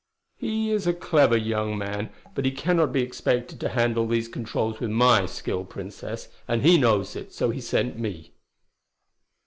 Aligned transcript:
"He 0.35 0.71
is 0.71 0.87
a 0.87 0.95
clever 0.95 1.37
young 1.37 1.77
man, 1.77 2.09
but 2.33 2.43
he 2.43 2.49
cannot 2.49 2.91
be 2.91 3.03
expected 3.03 3.59
to 3.59 3.69
handle 3.69 4.07
these 4.07 4.27
controls 4.27 4.79
with 4.79 4.89
my 4.89 5.27
skill, 5.27 5.63
Princess, 5.63 6.27
and 6.47 6.63
he 6.63 6.79
knows 6.79 7.15
it; 7.15 7.31
so 7.33 7.51
he 7.51 7.61
sent 7.61 7.99
me. 7.99 8.33